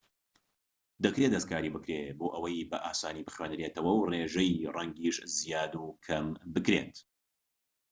دەکرێت 1.03 1.31
دەستکاری 1.33 1.73
بکرێت 1.75 2.15
بۆ 2.19 2.27
ئەوەی 2.33 2.67
بە 2.69 2.77
ئاسانی 2.85 3.25
بخوێنرێتەوە 3.27 3.91
و 3.95 4.05
ڕێژەی 4.11 4.67
ڕەنگیش 4.75 5.17
زیاد 5.37 5.73
و 5.77 5.95
کەم 6.05 6.27
دەکرێت 6.55 6.95